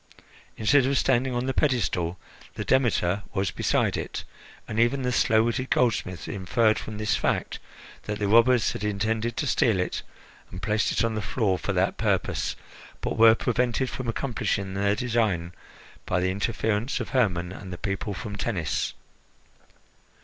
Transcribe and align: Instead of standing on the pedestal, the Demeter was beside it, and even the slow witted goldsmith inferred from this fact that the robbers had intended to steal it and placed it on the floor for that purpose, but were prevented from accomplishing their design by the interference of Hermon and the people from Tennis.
Instead 0.57 0.87
of 0.87 0.97
standing 0.97 1.35
on 1.35 1.45
the 1.45 1.53
pedestal, 1.53 2.17
the 2.55 2.65
Demeter 2.65 3.21
was 3.35 3.51
beside 3.51 3.95
it, 3.95 4.23
and 4.67 4.79
even 4.79 5.03
the 5.03 5.11
slow 5.11 5.43
witted 5.43 5.69
goldsmith 5.69 6.27
inferred 6.27 6.79
from 6.79 6.97
this 6.97 7.15
fact 7.15 7.59
that 8.05 8.17
the 8.17 8.27
robbers 8.27 8.71
had 8.71 8.83
intended 8.83 9.37
to 9.37 9.45
steal 9.45 9.79
it 9.79 10.01
and 10.49 10.59
placed 10.63 10.91
it 10.91 11.03
on 11.03 11.13
the 11.13 11.21
floor 11.21 11.59
for 11.59 11.71
that 11.73 11.97
purpose, 11.97 12.55
but 12.99 13.15
were 13.15 13.35
prevented 13.35 13.91
from 13.91 14.07
accomplishing 14.09 14.73
their 14.73 14.95
design 14.95 15.53
by 16.07 16.19
the 16.19 16.31
interference 16.31 16.99
of 16.99 17.09
Hermon 17.09 17.51
and 17.51 17.71
the 17.71 17.77
people 17.77 18.15
from 18.15 18.35
Tennis. 18.35 18.95